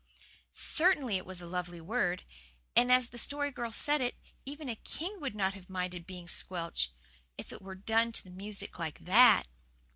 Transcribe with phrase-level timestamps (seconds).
[0.53, 2.23] Certainly it was a lovely word,
[2.75, 4.15] as the Story Girl said it.
[4.47, 6.91] Even a king would not have minded being squelched,
[7.37, 9.47] if it were done to music like that.